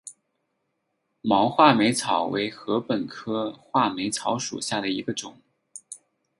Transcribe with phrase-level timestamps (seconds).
[1.21, 5.37] 毛画眉草为禾本科画眉草属下的一个种。